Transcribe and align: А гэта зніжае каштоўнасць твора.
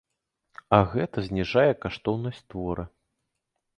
А 0.77 0.79
гэта 0.93 1.17
зніжае 1.27 1.67
каштоўнасць 1.85 2.43
твора. 2.55 2.83